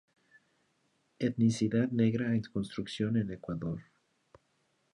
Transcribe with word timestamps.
Etnicidad 1.19 1.91
negra 1.91 2.33
en 2.33 2.41
construcción 2.41 3.17
en 3.17 3.29
Ecuador. 3.33 3.83